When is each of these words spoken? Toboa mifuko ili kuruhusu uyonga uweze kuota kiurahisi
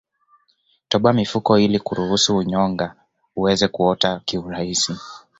Toboa 0.87 1.13
mifuko 1.13 1.59
ili 1.59 1.79
kuruhusu 1.79 2.37
uyonga 2.37 2.95
uweze 3.35 3.67
kuota 3.67 4.19
kiurahisi 4.25 4.93